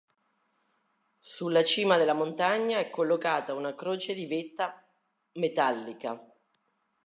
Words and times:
Sulla 1.19 1.63
cima 1.63 1.95
della 1.99 2.15
montagna 2.15 2.79
è 2.79 2.89
collocata 2.89 3.53
una 3.53 3.75
croce 3.75 4.15
di 4.15 4.25
vetta 4.25 4.83
metallica. 5.33 6.19